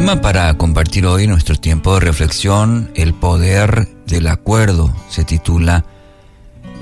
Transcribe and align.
tema 0.00 0.22
para 0.22 0.54
compartir 0.54 1.04
hoy 1.04 1.26
nuestro 1.26 1.56
tiempo 1.56 1.92
de 1.92 2.00
reflexión, 2.00 2.90
el 2.94 3.12
poder 3.12 3.86
del 4.06 4.28
acuerdo, 4.28 4.90
se 5.10 5.24
titula 5.24 5.84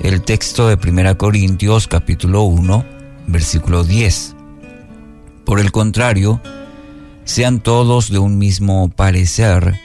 el 0.01 0.21
texto 0.21 0.69
de 0.69 0.75
1 0.75 1.17
Corintios 1.17 1.89
capítulo 1.89 2.43
1, 2.43 2.85
versículo 3.27 3.83
10. 3.83 4.37
Por 5.45 5.59
el 5.59 5.73
contrario, 5.73 6.39
sean 7.25 7.59
todos 7.59 8.09
de 8.09 8.19
un 8.19 8.37
mismo 8.37 8.87
parecer, 8.87 9.77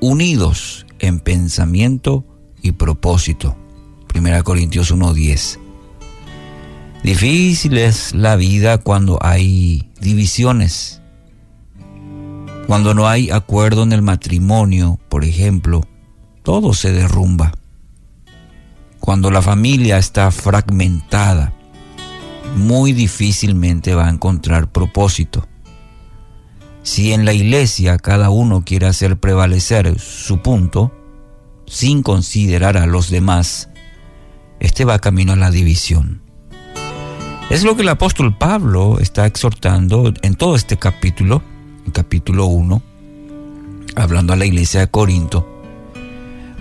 unidos 0.00 0.84
en 0.98 1.20
pensamiento 1.20 2.24
y 2.60 2.72
propósito. 2.72 3.56
1 4.12 4.42
Corintios 4.42 4.90
1:10. 4.90 5.60
Difícil 7.04 7.78
es 7.78 8.16
la 8.16 8.34
vida 8.34 8.78
cuando 8.78 9.16
hay 9.22 9.88
divisiones 10.00 10.99
cuando 12.70 12.94
no 12.94 13.08
hay 13.08 13.30
acuerdo 13.30 13.82
en 13.82 13.90
el 13.92 14.00
matrimonio, 14.00 15.00
por 15.08 15.24
ejemplo, 15.24 15.80
todo 16.44 16.72
se 16.72 16.92
derrumba. 16.92 17.50
Cuando 19.00 19.32
la 19.32 19.42
familia 19.42 19.98
está 19.98 20.30
fragmentada, 20.30 21.52
muy 22.54 22.92
difícilmente 22.92 23.96
va 23.96 24.06
a 24.06 24.10
encontrar 24.10 24.70
propósito. 24.70 25.48
Si 26.84 27.12
en 27.12 27.24
la 27.24 27.32
iglesia 27.32 27.98
cada 27.98 28.30
uno 28.30 28.64
quiere 28.64 28.86
hacer 28.86 29.18
prevalecer 29.18 29.98
su 29.98 30.38
punto, 30.38 30.92
sin 31.66 32.04
considerar 32.04 32.76
a 32.76 32.86
los 32.86 33.10
demás, 33.10 33.68
este 34.60 34.84
va 34.84 35.00
camino 35.00 35.32
a 35.32 35.36
la 35.36 35.50
división. 35.50 36.22
Es 37.50 37.64
lo 37.64 37.74
que 37.74 37.82
el 37.82 37.88
apóstol 37.88 38.38
Pablo 38.38 39.00
está 39.00 39.26
exhortando 39.26 40.14
en 40.22 40.36
todo 40.36 40.54
este 40.54 40.76
capítulo 40.76 41.42
capítulo 41.92 42.46
1, 42.46 42.82
hablando 43.96 44.32
a 44.32 44.36
la 44.36 44.46
iglesia 44.46 44.80
de 44.80 44.88
Corinto, 44.88 45.46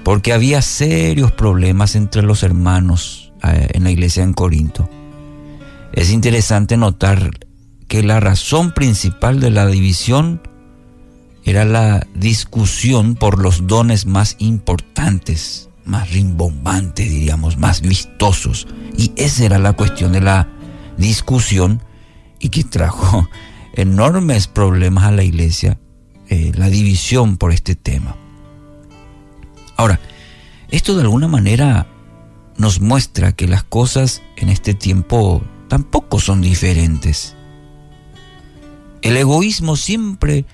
porque 0.03 0.33
había 0.33 0.61
serios 0.61 1.31
problemas 1.31 1.95
entre 1.95 2.23
los 2.23 2.43
hermanos 2.43 3.31
eh, 3.43 3.69
en 3.73 3.83
la 3.83 3.91
iglesia 3.91 4.23
en 4.23 4.33
Corinto. 4.33 4.89
Es 5.93 6.11
interesante 6.11 6.77
notar 6.77 7.31
que 7.87 8.03
la 8.03 8.19
razón 8.19 8.71
principal 8.71 9.39
de 9.39 9.49
la 9.49 9.65
división 9.65 10.41
era 11.43 11.65
la 11.65 12.05
discusión 12.13 13.15
por 13.15 13.39
los 13.39 13.65
dones 13.65 14.05
más 14.05 14.35
importantes, 14.39 15.69
más 15.85 16.11
rimbombantes, 16.11 17.09
diríamos, 17.09 17.57
más 17.57 17.81
vistosos. 17.81 18.67
Y 18.95 19.11
esa 19.15 19.45
era 19.45 19.57
la 19.57 19.73
cuestión 19.73 20.11
de 20.11 20.21
la 20.21 20.47
discusión 20.97 21.81
y 22.39 22.49
que 22.49 22.63
trajo 22.63 23.27
enormes 23.73 24.47
problemas 24.47 25.05
a 25.05 25.11
la 25.11 25.23
iglesia 25.23 25.79
eh, 26.29 26.51
la 26.55 26.69
división 26.69 27.37
por 27.37 27.51
este 27.51 27.75
tema. 27.75 28.15
Ahora, 29.77 29.99
esto 30.69 30.95
de 30.95 31.01
alguna 31.01 31.27
manera 31.27 31.87
nos 32.55 32.81
muestra 32.81 33.31
que 33.31 33.47
las 33.47 33.63
cosas 33.63 34.21
en 34.35 34.49
este 34.49 34.75
tiempo 34.75 35.41
tampoco 35.69 36.19
son 36.19 36.41
diferentes. 36.41 37.35
El 39.01 39.17
egoísmo 39.17 39.75
siempre 39.75 40.45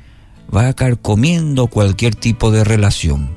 va 0.56 0.70
a 0.70 0.96
comiendo 0.96 1.68
cualquier 1.68 2.16
tipo 2.16 2.52
de 2.52 2.64
relación. 2.64 3.36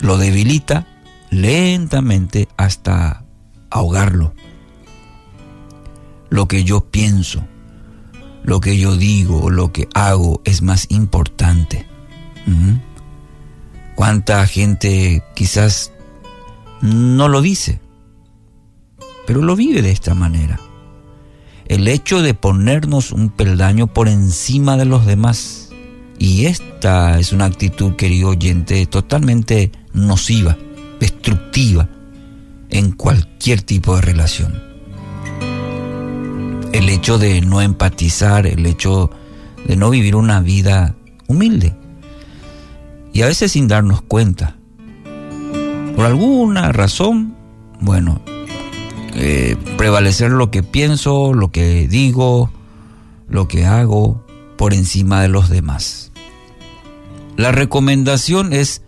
Lo 0.00 0.18
debilita 0.18 0.86
lentamente 1.30 2.48
hasta 2.58 3.24
ahogarlo. 3.70 4.34
Lo 6.28 6.48
que 6.48 6.64
yo 6.64 6.90
pienso, 6.90 7.46
lo 8.46 8.60
que 8.60 8.78
yo 8.78 8.96
digo 8.96 9.42
o 9.42 9.50
lo 9.50 9.72
que 9.72 9.88
hago 9.92 10.40
es 10.44 10.62
más 10.62 10.86
importante. 10.88 11.86
¿Cuánta 13.96 14.46
gente 14.46 15.22
quizás 15.34 15.92
no 16.80 17.28
lo 17.28 17.42
dice, 17.42 17.80
pero 19.26 19.42
lo 19.42 19.56
vive 19.56 19.82
de 19.82 19.90
esta 19.90 20.14
manera? 20.14 20.60
El 21.66 21.88
hecho 21.88 22.22
de 22.22 22.34
ponernos 22.34 23.10
un 23.10 23.30
peldaño 23.30 23.88
por 23.88 24.08
encima 24.08 24.76
de 24.76 24.84
los 24.84 25.04
demás. 25.04 25.70
Y 26.18 26.46
esta 26.46 27.18
es 27.18 27.32
una 27.32 27.46
actitud, 27.46 27.96
querido 27.96 28.30
oyente, 28.30 28.86
totalmente 28.86 29.72
nociva, 29.92 30.56
destructiva 31.00 31.88
en 32.70 32.92
cualquier 32.92 33.62
tipo 33.62 33.96
de 33.96 34.02
relación 34.02 34.75
el 36.76 36.88
hecho 36.90 37.18
de 37.18 37.40
no 37.40 37.62
empatizar, 37.62 38.46
el 38.46 38.66
hecho 38.66 39.10
de 39.66 39.76
no 39.76 39.88
vivir 39.90 40.14
una 40.14 40.40
vida 40.40 40.94
humilde. 41.26 41.74
Y 43.12 43.22
a 43.22 43.26
veces 43.26 43.52
sin 43.52 43.66
darnos 43.66 44.02
cuenta. 44.02 44.56
Por 45.96 46.04
alguna 46.04 46.72
razón, 46.72 47.34
bueno, 47.80 48.20
eh, 49.14 49.56
prevalecer 49.78 50.30
lo 50.30 50.50
que 50.50 50.62
pienso, 50.62 51.32
lo 51.32 51.50
que 51.50 51.88
digo, 51.88 52.50
lo 53.28 53.48
que 53.48 53.64
hago 53.64 54.22
por 54.58 54.74
encima 54.74 55.22
de 55.22 55.28
los 55.28 55.48
demás. 55.48 56.12
La 57.36 57.52
recomendación 57.52 58.52
es 58.52 58.82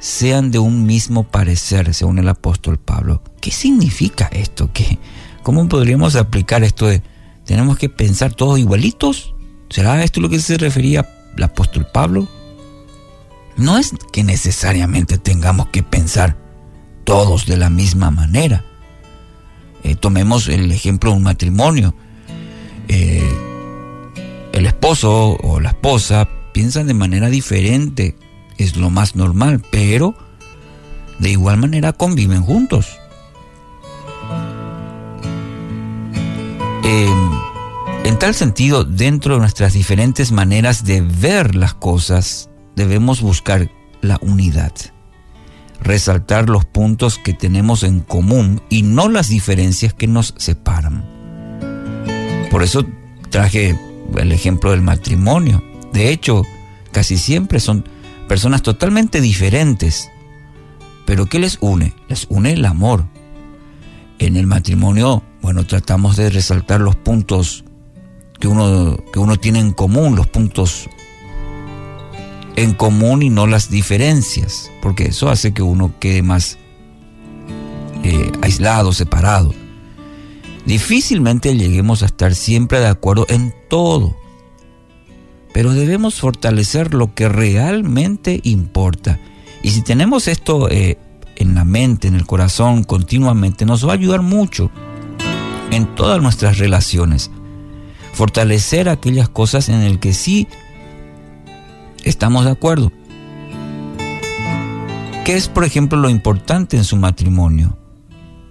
sean 0.00 0.50
de 0.50 0.58
un 0.58 0.86
mismo 0.86 1.24
parecer, 1.24 1.94
según 1.94 2.18
el 2.18 2.28
apóstol 2.28 2.78
Pablo. 2.78 3.22
¿Qué 3.40 3.52
significa 3.52 4.28
esto? 4.32 4.70
¿Qué, 4.72 4.98
¿Cómo 5.46 5.68
podríamos 5.68 6.16
aplicar 6.16 6.64
esto 6.64 6.88
de 6.88 7.02
tenemos 7.44 7.78
que 7.78 7.88
pensar 7.88 8.34
todos 8.34 8.58
igualitos? 8.58 9.32
¿Será 9.70 10.02
esto 10.02 10.20
lo 10.20 10.28
que 10.28 10.40
se 10.40 10.58
refería 10.58 11.08
el 11.36 11.42
apóstol 11.44 11.86
Pablo? 11.94 12.26
No 13.56 13.78
es 13.78 13.92
que 14.12 14.24
necesariamente 14.24 15.18
tengamos 15.18 15.68
que 15.68 15.84
pensar 15.84 16.36
todos 17.04 17.46
de 17.46 17.56
la 17.58 17.70
misma 17.70 18.10
manera. 18.10 18.64
Eh, 19.84 19.94
tomemos 19.94 20.48
el 20.48 20.72
ejemplo 20.72 21.12
de 21.12 21.16
un 21.18 21.22
matrimonio. 21.22 21.94
Eh, 22.88 23.32
el 24.52 24.66
esposo 24.66 25.36
o 25.44 25.60
la 25.60 25.68
esposa 25.68 26.28
piensan 26.52 26.88
de 26.88 26.94
manera 26.94 27.30
diferente, 27.30 28.16
es 28.58 28.76
lo 28.76 28.90
más 28.90 29.14
normal, 29.14 29.62
pero 29.70 30.16
de 31.20 31.30
igual 31.30 31.58
manera 31.58 31.92
conviven 31.92 32.42
juntos. 32.42 32.98
En 36.88 38.18
tal 38.20 38.34
sentido, 38.34 38.84
dentro 38.84 39.34
de 39.34 39.40
nuestras 39.40 39.72
diferentes 39.72 40.30
maneras 40.30 40.84
de 40.84 41.00
ver 41.00 41.56
las 41.56 41.74
cosas, 41.74 42.48
debemos 42.76 43.20
buscar 43.20 43.70
la 44.02 44.18
unidad, 44.20 44.72
resaltar 45.80 46.48
los 46.48 46.64
puntos 46.64 47.18
que 47.18 47.34
tenemos 47.34 47.82
en 47.82 48.00
común 48.00 48.62
y 48.68 48.82
no 48.82 49.08
las 49.08 49.28
diferencias 49.28 49.94
que 49.94 50.06
nos 50.06 50.34
separan. 50.36 51.04
Por 52.50 52.62
eso 52.62 52.86
traje 53.30 53.78
el 54.16 54.32
ejemplo 54.32 54.70
del 54.70 54.82
matrimonio. 54.82 55.64
De 55.92 56.10
hecho, 56.10 56.42
casi 56.92 57.18
siempre 57.18 57.58
son 57.58 57.84
personas 58.28 58.62
totalmente 58.62 59.20
diferentes. 59.20 60.10
Pero 61.04 61.26
¿qué 61.26 61.40
les 61.40 61.58
une? 61.60 61.94
Les 62.08 62.26
une 62.28 62.52
el 62.52 62.64
amor. 62.64 63.06
En 64.18 64.36
el 64.36 64.46
matrimonio 64.46 65.22
bueno, 65.46 65.64
tratamos 65.64 66.16
de 66.16 66.28
resaltar 66.28 66.80
los 66.80 66.96
puntos 66.96 67.62
que 68.40 68.48
uno, 68.48 68.96
que 69.12 69.20
uno 69.20 69.36
tiene 69.36 69.60
en 69.60 69.70
común, 69.70 70.16
los 70.16 70.26
puntos 70.26 70.90
en 72.56 72.74
común 72.74 73.22
y 73.22 73.30
no 73.30 73.46
las 73.46 73.70
diferencias, 73.70 74.72
porque 74.82 75.04
eso 75.04 75.28
hace 75.28 75.54
que 75.54 75.62
uno 75.62 75.94
quede 76.00 76.22
más 76.22 76.58
eh, 78.02 78.32
aislado, 78.42 78.92
separado. 78.92 79.54
Difícilmente 80.64 81.56
lleguemos 81.56 82.02
a 82.02 82.06
estar 82.06 82.34
siempre 82.34 82.80
de 82.80 82.88
acuerdo 82.88 83.24
en 83.28 83.54
todo, 83.70 84.16
pero 85.54 85.74
debemos 85.74 86.16
fortalecer 86.16 86.92
lo 86.92 87.14
que 87.14 87.28
realmente 87.28 88.40
importa. 88.42 89.20
Y 89.62 89.70
si 89.70 89.82
tenemos 89.82 90.26
esto 90.26 90.68
eh, 90.68 90.98
en 91.36 91.54
la 91.54 91.64
mente, 91.64 92.08
en 92.08 92.16
el 92.16 92.26
corazón, 92.26 92.82
continuamente, 92.82 93.64
nos 93.64 93.86
va 93.86 93.92
a 93.92 93.94
ayudar 93.94 94.22
mucho 94.22 94.72
en 95.76 95.94
todas 95.94 96.22
nuestras 96.22 96.58
relaciones. 96.58 97.30
Fortalecer 98.12 98.88
aquellas 98.88 99.28
cosas 99.28 99.68
en 99.68 99.82
el 99.82 100.00
que 100.00 100.14
sí 100.14 100.48
estamos 102.02 102.44
de 102.44 102.52
acuerdo. 102.52 102.92
¿Qué 105.24 105.34
es, 105.34 105.48
por 105.48 105.64
ejemplo, 105.64 105.98
lo 105.98 106.08
importante 106.08 106.76
en 106.76 106.84
su 106.84 106.96
matrimonio? 106.96 107.76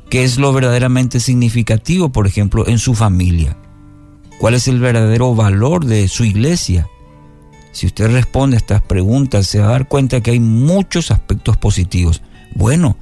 ¿Qué 0.10 0.24
es 0.24 0.38
lo 0.38 0.54
verdaderamente 0.54 1.20
significativo, 1.20 2.12
por 2.12 2.28
ejemplo, 2.28 2.68
en 2.68 2.78
su 2.78 2.94
familia? 2.94 3.58
¿Cuál 4.40 4.54
es 4.54 4.68
el 4.68 4.80
verdadero 4.80 5.34
valor 5.34 5.86
de 5.86 6.08
su 6.08 6.26
iglesia? 6.26 6.88
Si 7.72 7.88
usted 7.88 8.12
responde 8.12 8.58
a 8.58 8.60
estas 8.60 8.82
preguntas, 8.82 9.48
se 9.48 9.60
va 9.60 9.68
a 9.68 9.72
dar 9.72 9.88
cuenta 9.88 10.22
que 10.22 10.32
hay 10.32 10.40
muchos 10.40 11.12
aspectos 11.12 11.58
positivos. 11.58 12.22
Bueno, 12.54 12.98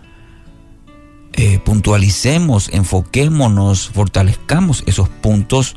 eh, 1.33 1.59
puntualicemos, 1.59 2.69
enfoquémonos, 2.71 3.89
fortalezcamos 3.89 4.83
esos 4.85 5.09
puntos 5.09 5.75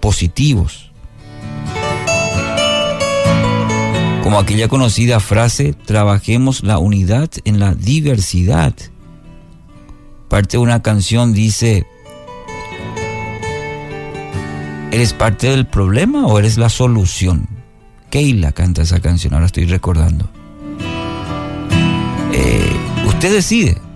positivos. 0.00 0.90
Como 4.22 4.38
aquella 4.38 4.68
conocida 4.68 5.20
frase, 5.20 5.72
trabajemos 5.72 6.62
la 6.62 6.78
unidad 6.78 7.30
en 7.44 7.58
la 7.60 7.74
diversidad. 7.74 8.74
Parte 10.28 10.56
de 10.56 10.62
una 10.62 10.82
canción 10.82 11.32
dice, 11.32 11.86
¿eres 14.92 15.12
parte 15.12 15.50
del 15.50 15.66
problema 15.66 16.26
o 16.26 16.38
eres 16.38 16.58
la 16.58 16.68
solución? 16.68 17.48
Keila 18.10 18.52
canta 18.52 18.82
esa 18.82 19.00
canción, 19.00 19.34
ahora 19.34 19.46
estoy 19.46 19.66
recordando. 19.66 20.28
Eh, 22.32 22.76
usted 23.06 23.32
decide. 23.32 23.89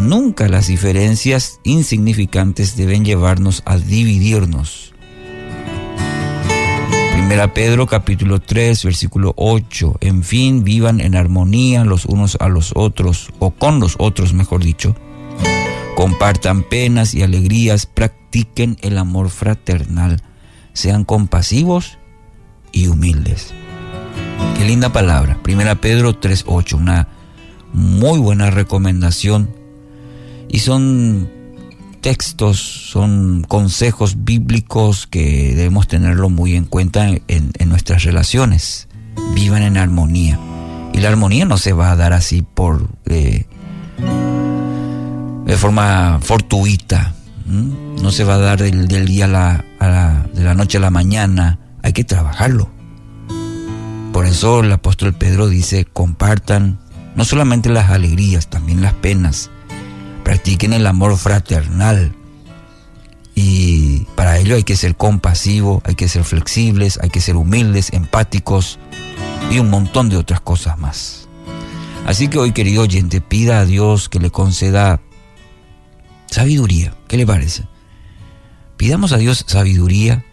Nunca 0.00 0.48
las 0.48 0.68
diferencias 0.68 1.60
insignificantes 1.62 2.74
deben 2.74 3.04
llevarnos 3.04 3.62
a 3.66 3.76
dividirnos. 3.76 4.94
Primera 7.12 7.52
Pedro 7.52 7.86
capítulo 7.86 8.40
3 8.40 8.82
versículo 8.82 9.34
8. 9.36 9.98
En 10.00 10.24
fin, 10.24 10.64
vivan 10.64 11.02
en 11.02 11.16
armonía 11.16 11.84
los 11.84 12.06
unos 12.06 12.38
a 12.40 12.48
los 12.48 12.72
otros, 12.76 13.28
o 13.40 13.50
con 13.50 13.78
los 13.78 13.96
otros, 13.98 14.32
mejor 14.32 14.64
dicho. 14.64 14.96
Compartan 15.96 16.62
penas 16.62 17.12
y 17.12 17.22
alegrías, 17.22 17.84
practiquen 17.84 18.78
el 18.80 18.96
amor 18.96 19.28
fraternal, 19.28 20.22
sean 20.72 21.04
compasivos 21.04 21.98
y 22.72 22.88
humildes. 22.88 23.52
Qué 24.56 24.64
linda 24.64 24.94
palabra. 24.94 25.38
Primera 25.42 25.74
Pedro 25.74 26.18
3.8, 26.18 26.72
una 26.72 27.08
muy 27.74 28.18
buena 28.18 28.50
recomendación. 28.50 29.59
Y 30.50 30.58
son 30.58 31.30
textos, 32.00 32.58
son 32.58 33.44
consejos 33.46 34.24
bíblicos 34.24 35.06
que 35.06 35.54
debemos 35.54 35.86
tenerlo 35.86 36.28
muy 36.28 36.56
en 36.56 36.64
cuenta 36.64 37.08
en, 37.08 37.52
nuestras 37.66 38.02
relaciones. 38.02 38.88
Vivan 39.34 39.62
en 39.62 39.76
armonía. 39.76 40.40
Y 40.92 40.98
la 40.98 41.08
armonía 41.08 41.44
no 41.44 41.56
se 41.56 41.72
va 41.72 41.92
a 41.92 41.96
dar 41.96 42.12
así 42.12 42.42
por 42.42 42.88
eh, 43.06 43.46
de 45.46 45.56
forma 45.56 46.18
fortuita. 46.20 47.14
No 47.46 48.10
se 48.10 48.24
va 48.24 48.34
a 48.34 48.38
dar 48.38 48.60
del, 48.60 48.88
día 49.06 49.26
a 49.26 49.28
la, 49.28 50.26
de 50.34 50.42
la 50.42 50.54
noche 50.54 50.78
a 50.78 50.80
la 50.80 50.90
mañana. 50.90 51.60
Hay 51.82 51.92
que 51.92 52.04
trabajarlo. 52.04 52.70
Por 54.12 54.26
eso 54.26 54.60
el 54.60 54.72
apóstol 54.72 55.14
Pedro 55.14 55.48
dice, 55.48 55.84
compartan 55.84 56.80
no 57.14 57.24
solamente 57.24 57.68
las 57.68 57.90
alegrías, 57.90 58.48
también 58.48 58.82
las 58.82 58.94
penas. 58.94 59.50
Practiquen 60.30 60.72
el 60.74 60.86
amor 60.86 61.16
fraternal. 61.16 62.14
Y 63.34 64.04
para 64.14 64.38
ello 64.38 64.54
hay 64.54 64.62
que 64.62 64.76
ser 64.76 64.94
compasivo, 64.94 65.82
hay 65.84 65.96
que 65.96 66.06
ser 66.06 66.22
flexibles, 66.22 67.00
hay 67.02 67.10
que 67.10 67.20
ser 67.20 67.34
humildes, 67.34 67.92
empáticos 67.92 68.78
y 69.50 69.58
un 69.58 69.70
montón 69.70 70.08
de 70.08 70.16
otras 70.16 70.40
cosas 70.40 70.78
más. 70.78 71.26
Así 72.06 72.28
que 72.28 72.38
hoy, 72.38 72.52
querido 72.52 72.82
oyente, 72.82 73.20
pida 73.20 73.58
a 73.58 73.64
Dios 73.64 74.08
que 74.08 74.20
le 74.20 74.30
conceda 74.30 75.00
sabiduría. 76.26 76.94
¿Qué 77.08 77.16
le 77.16 77.26
parece? 77.26 77.64
Pidamos 78.76 79.10
a 79.10 79.16
Dios 79.16 79.44
sabiduría, 79.48 80.24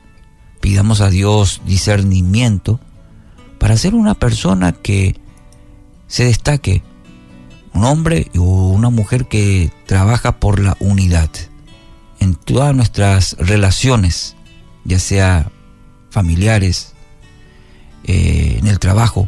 pidamos 0.61 1.01
a 1.01 1.09
Dios 1.09 1.63
discernimiento 1.65 2.79
para 3.57 3.75
ser 3.77 3.95
una 3.95 4.13
persona 4.13 4.73
que 4.73 5.19
se 6.05 6.25
destaque, 6.25 6.83
un 7.73 7.83
hombre 7.83 8.31
o 8.37 8.69
una 8.69 8.89
mujer 8.89 9.27
que 9.27 9.71
trabaja 9.85 10.39
por 10.39 10.59
la 10.59 10.75
unidad 10.79 11.29
en 12.19 12.35
todas 12.35 12.75
nuestras 12.75 13.35
relaciones, 13.39 14.35
ya 14.83 14.99
sea 14.99 15.51
familiares, 16.09 16.93
eh, 18.03 18.57
en 18.59 18.67
el 18.67 18.79
trabajo, 18.79 19.27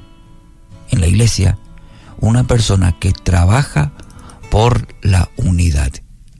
en 0.89 1.01
la 1.01 1.07
iglesia, 1.07 1.57
una 2.19 2.45
persona 2.45 2.97
que 2.99 3.11
trabaja 3.11 3.91
por 4.49 4.87
la 5.01 5.29
unidad. 5.37 5.91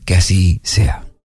Que 0.06 0.16
así 0.16 0.60
sea. 0.63 1.08